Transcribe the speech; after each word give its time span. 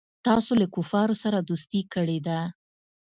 تاسو 0.25 0.51
له 0.61 0.65
کفارو 0.75 1.15
سره 1.23 1.37
دوستي 1.49 1.81
کړې 1.93 2.19
ده. 2.27 2.39